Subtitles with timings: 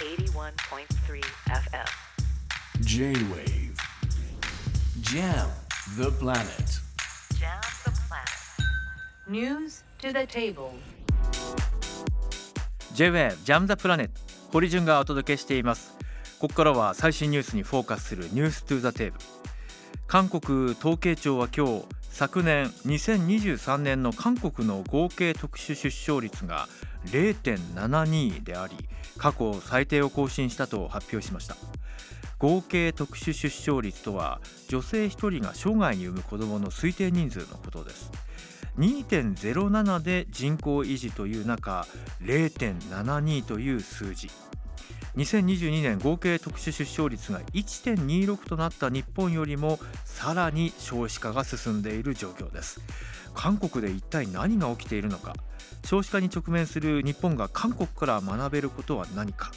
[0.00, 1.86] 81.3 FM.
[2.80, 3.76] J-Wave
[5.02, 5.50] Jam
[5.98, 6.80] the planet
[7.38, 8.30] Jam the planet.
[9.28, 10.72] News to the table.
[12.94, 14.12] J-WAVE ジャムザプラネット
[14.50, 15.94] 堀潤がお届けしています
[16.38, 19.24] ここからは最新ニュースにフォーカスするニューストゥザテーブル
[20.06, 26.68] 韓国統計庁は今日昨年2023年の韓国の合計特殊出生率が
[27.06, 28.76] 0.72であり
[29.16, 31.56] 過去最低を更新したと発表しました。
[32.38, 38.10] 合計特殊出生率とは女性1人が生涯に産む子どもの推定人数のことです。
[38.78, 41.86] 2.07で人口維持という中
[42.22, 44.30] 0.72という数字。
[45.16, 52.80] 2022年合計特殊出生率が1.26となった日本よりもさらに少子化が進んでいる状況です。
[53.34, 55.34] 韓国で一体何が起きているのか。
[55.84, 59.50] 少子化に直面する日本が韓国から学べることは何か。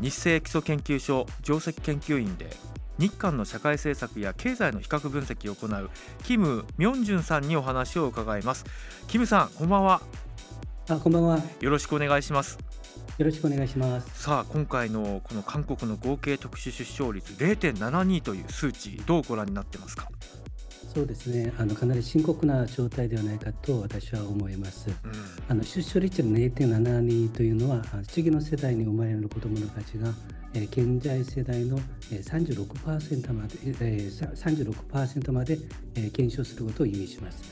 [0.00, 2.50] 日清基礎研究所上席研究員で
[2.98, 5.90] 日韓の社会政策や経済の比較分析を行う
[6.24, 8.64] キム・ミョンジュンさんにお話を伺います。
[9.08, 10.00] キムさんこんばんは。
[10.88, 11.38] あ、こんばんは。
[11.60, 12.58] よろしくお願いします
[13.16, 14.22] よろしくお願いします。
[14.22, 20.08] さあ今回のこの韓国の合計特殊出生率0.72という数値どうご覧になってますか、
[20.92, 21.52] そうですね。
[21.56, 24.90] あのかなり深刻な状態ではないかと私は思います。
[25.48, 31.78] あの出生率の0.72というのは、あ次の世代に生まれる子どもたちが、えー現在世代の
[32.12, 35.58] えー36%まで、えーさ36%まで、
[35.96, 37.42] えー減少することを意味します。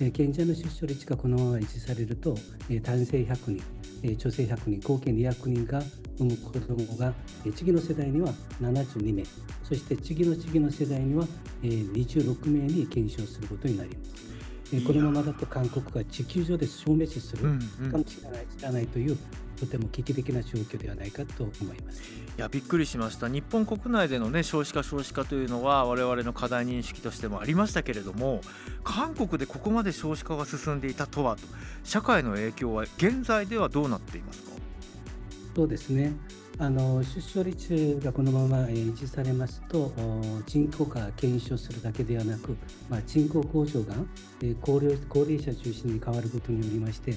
[0.00, 2.36] えー現在の出生率がこのまま維持されると、
[2.68, 3.62] えー男性100人、
[4.02, 5.82] えー女性100人、合計200人が
[6.18, 7.14] 産む子どもが、
[7.44, 9.24] えー次の世代には72名、
[9.62, 11.26] そして次の次の世代には、
[11.62, 14.31] えー26名に減少することになります。
[14.72, 17.42] えーこのままだと韓国が地球上で消滅する。
[17.90, 19.18] かもしれない知らないという
[19.60, 22.02] とても危機的な状況ではないかと思います。
[22.02, 22.04] い
[22.38, 23.28] やびっくりしました。
[23.28, 28.40] 日本国内でのね少子化少子化というのは我々の課題認識としてもありましたけれども
[28.82, 31.42] 韓国でここまで少子化が進んでいたとはと。
[31.84, 34.52] 社会の影響は現在ではどうなっていますか？
[35.54, 36.14] そうですね。
[36.62, 39.90] あの出生率がこのまま維持されますと
[40.46, 42.56] 人口が減少するだけではなく、
[42.88, 43.94] まあ、人口向上が
[44.60, 47.16] 高齢高齢者中心に変わることによりまして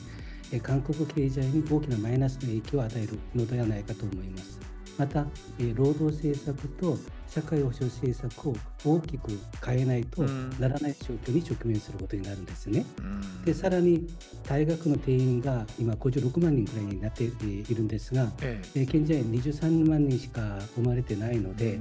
[0.63, 4.59] 韓国経済に大きなマイナスの影響を与えるのではないかと思います。
[4.97, 5.27] また、
[5.75, 6.97] 労働政策と
[7.27, 8.55] 社会保障政策を
[8.85, 9.31] 大きく
[9.65, 12.85] 変えないとうんならない状況に直面することになるんですね。
[12.99, 14.07] うんでさらに
[14.47, 17.31] 大学の定員が今56万人くらいになってい
[17.75, 21.79] るんですが、ええー現在23万人しか生まれてないのえで、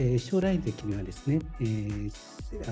[0.00, 2.12] えー将来的にはですね、えー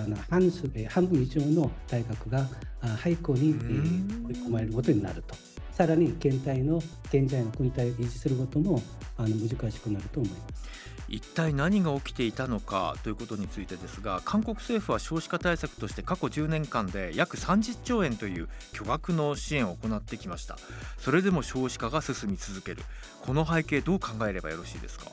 [0.04, 2.46] あの半数えー半分以上の大学が
[2.81, 5.34] あ廃校に、えうんー追い込まれることになると。
[5.72, 6.76] さらに県体の
[7.08, 8.81] 現在の国体を維持することも
[9.16, 10.64] あの難しくなると思います。
[11.09, 20.56] 一体何が起きていたのかということについてですが韓国政府は少子化対策として過去10年間で約30兆円という巨額の支援を行ってきました。
[20.98, 22.82] それでも少子化が進み続ける。
[23.22, 25.06] この背景どう考えればよろしいですか？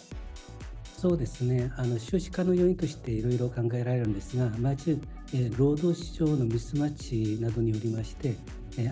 [0.98, 1.72] そうですね。
[1.78, 5.00] あの少子化の要因としていろいろ考えられるんですがまず、
[5.34, 8.36] えー労働市場のミスマッチなどによりまして、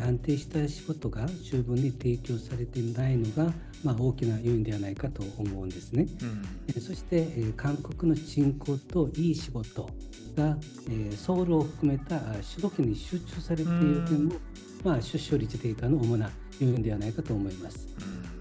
[0.03, 3.53] 安定した仕事が十分に提供されていないのが、
[3.83, 6.07] まあ、大きな要因ではないかと思うんですね。
[6.21, 9.89] うんえーそして、えー韓国の人口といい仕事
[10.35, 10.57] が、
[10.87, 12.19] えーソウルを含めたあ
[12.55, 14.35] 首都圏に集中されている点も、
[14.83, 16.29] まあ、出生率低下の主な
[16.59, 17.87] 要因ではないかと思います。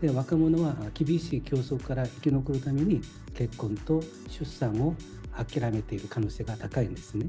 [0.01, 3.01] で若者はあ厳しい競争から生き残るために
[3.35, 4.95] 結婚と出産を
[5.37, 7.27] 諦めている可能性が高いんですね。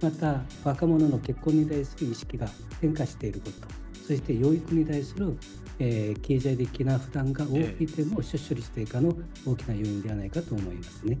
[0.00, 2.46] また若者の結婚に対する意識が
[2.80, 5.36] 変化していることそして養育に対する、
[5.78, 9.14] えー経済的な負担が大きい点も出生率低下の
[9.46, 11.18] 大きな要因ではないかと思いますね。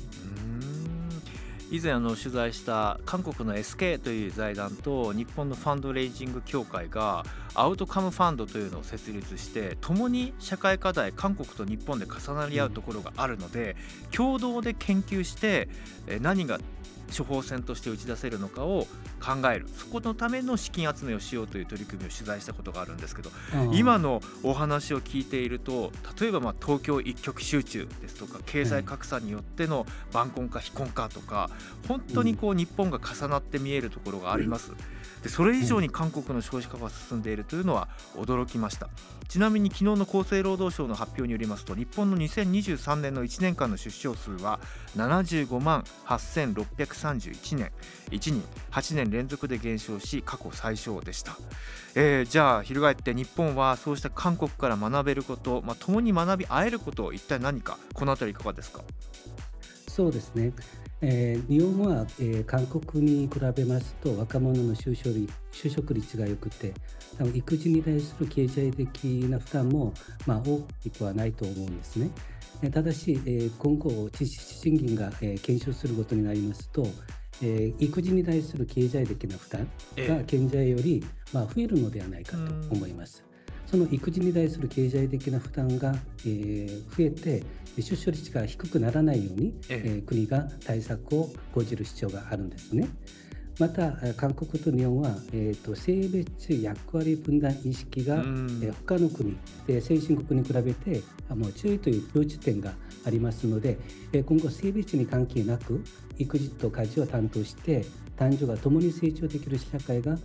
[1.70, 7.24] 以前あの取材した韓国の SK という財団と日本のファンドレイジング協会が
[7.54, 13.76] アウトカムファンドというのを設立して共に社会課題韓国と日本で重なり合うところがあるので、
[14.12, 15.68] 共同で研究して
[16.20, 16.60] 何が
[17.16, 18.86] 処方箋として打ち出せるのかを
[19.20, 19.66] 考える。
[19.76, 23.30] そこのための資金集めをしようという取り組みを取材したことがあるんですけど
[23.72, 31.50] 今のお話を聞いていると例えばまあ東京一極集中ですとか経済格差によっての晩婚化非婚化とか
[31.88, 34.72] 本当にこう日本が重なって見えるところがあります。
[35.24, 38.90] でそれ以上に韓国の少子化が進んでいるというのは驚きました。
[39.26, 44.60] ちなみに昨日の厚生労働省の発表によりますと日本の2023年の1年間の出生数は
[44.96, 47.72] 75万8631年
[48.10, 49.10] 1人8年。
[49.10, 51.36] 連続で減少し過去最小でした、
[51.94, 58.82] えー、じゃあ翻って日本はそうした韓国から学べること、まあ、共に学び合えること一体何かこの辺りいかがですか？
[59.94, 60.52] そうですね
[61.06, 66.72] えー、日本は、えー、韓国に比べますと若者の就職率就職率が良くて
[67.18, 69.92] 多分育児に対する経済的な負担も、
[70.26, 72.10] まあ、大きくはないと思うんですね。
[72.72, 76.86] ただし、えー、今後賃金が、えー、減少することになりますと、
[77.42, 83.33] えー、育児に対する経済的な負担が現在より、まあ、増えるのではないかと思います。
[83.74, 87.42] その育児に対する経済的な負担が、えー、増えて
[87.76, 92.88] 出生率が低くならないように、えー、国が対策を講じる必要があるんですね。
[93.58, 99.36] また韓国と日本は、えーと、性別役割分断意識が、えー、他の国
[99.66, 101.02] で先進国に比べて
[101.34, 102.74] もう注意という共通点が
[103.04, 103.78] ありますので、
[104.12, 105.84] 今後性別に関係なく
[106.18, 107.84] 育児と家事を担当して
[108.16, 110.18] 男女が共に成長できる社会が、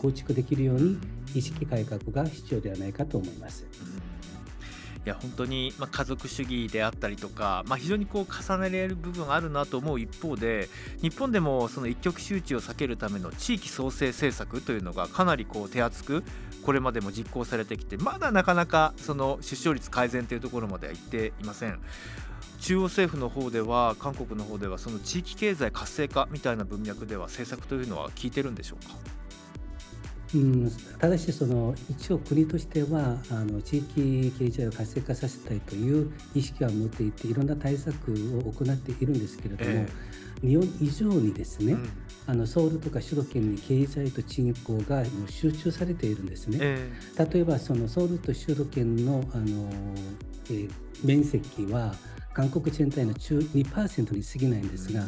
[0.00, 0.98] 構築できるように
[1.34, 3.64] 意識改革が必要ではないかと思います。
[5.06, 10.68] いや本当に、まあ、家族主義であったりとか、まあ、非常にこう重ねられる部分あるなと思う一方で
[11.00, 16.24] 日本でもその一極集中を避けるための地域創生政策というのがかなりこう手厚く
[16.64, 21.78] これまでも実行されてきてまだなかなかその出生率改善というところまではいっていません。
[22.58, 29.15] 中央政府の方では韓国の方ではその地域経済活性化みたいな文脈では政策というのは効いてるんでしょうか？
[30.36, 41.90] うん、ただしその一応国としてはあの地域経済を活性化させたいという意識は持っていていろんな対策を行っているんですけれども、えー、日本以上にですね、うん、
[42.26, 46.58] あのソウルとか首都圏に経済と人口が集中されているんですね。
[46.60, 49.70] えー、例えばそのソウルと首都圏のあの、
[50.50, 50.70] えー、
[51.04, 51.94] 面積は
[52.36, 55.04] 韓国全体の2%に過ぎないんですが、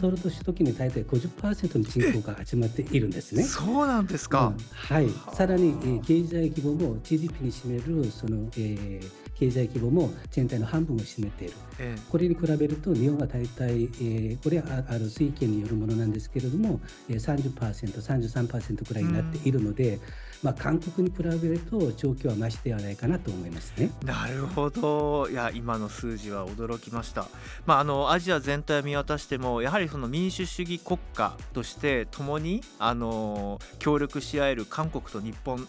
[0.00, 3.44] ソウルと首都圏に大体50%の人口が集まっているんですね。
[3.44, 20.00] そうなんですか、うん、はい、さらに、えー、経済規模も GDP に占めるその、えー、経済規模も全体の半分を占めている、えー、これに比べると日本は大体、えー、これはある推計によるものなんですけれども、えー、30%、33%くらいになっているので、うん
[20.46, 23.90] まあ、韓国に比べると状況はましではないかなと思いますね。
[24.04, 27.26] なるほどいや今の数字は驚きました、
[27.66, 35.66] まあ、あのアジア全体を見渡してもやはりその民主主義国家として共にあの協力し合える韓国と日本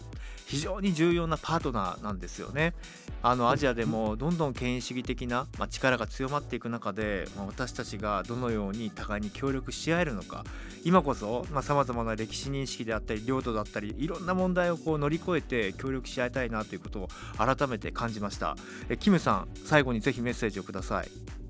[0.48, 2.74] 非常に重要なパートナーなんですよね。
[3.22, 10.46] あのアジアでもどんどん権威主義的な、まあ、力が強まっていく中で、まあ、私たちがどのように互いに協力し合えるのか
[10.86, 18.56] 今こそさまざ、まな歴史認識であったり領土だったりいろんな問題をこう乗り越えて協力し合いたいなということを改めて感じました
[18.88, 21.47] えキムさん最後にぜひメッセージをください。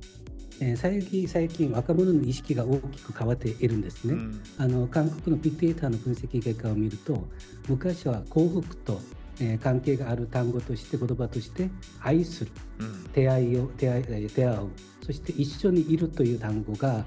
[0.59, 7.27] えー、最近最近若者の意識が大きく変わっているんですね、うん、あの韓国のビッグデータの分析結果を見ると
[7.67, 8.99] 昔は幸福と、
[9.39, 11.69] えー、関係がある単語として言葉として
[12.01, 14.69] 愛する、うん、出会いを出会い出会う
[15.05, 17.05] そして一緒にいるという単語が、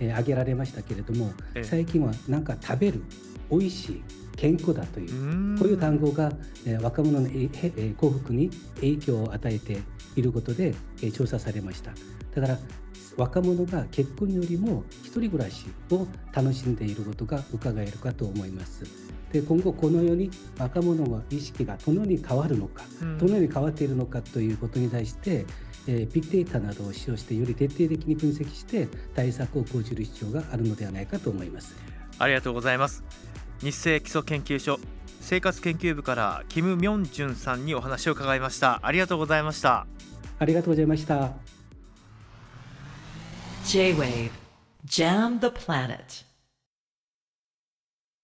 [0.00, 3.02] えー、挙げられましたけれども、え最近はなんか食べる
[3.50, 4.02] 美味しい
[4.36, 6.32] 健康だというこういう単語が、
[6.66, 9.78] えー、若者の、えー、幸福に影響を与えて
[10.16, 11.92] いることで、えー、調査されました。
[12.34, 12.58] だから
[13.16, 18.84] 若者が結婚よりも一人暮らしを楽しんでいることが伺えるかと思います。
[19.32, 25.44] で今後このように若者の意識がどのように変わるのか、うん、どのように変わっているのかということに対して、
[25.86, 31.74] えー、ビッグデータなどを使用してより徹底的に分析して対策を講じる必要があるのではないかと思います。
[32.18, 33.02] ありがとうございます。
[33.60, 34.78] 日清基礎研究所
[35.20, 38.80] 生活研究部からキム・ミョンジュンさんにお話を伺いました。
[38.82, 39.86] ありがとうございました。
[40.38, 41.32] ありがとうございました。
[43.66, 44.30] J-Wave
[44.86, 46.29] Jam the Planet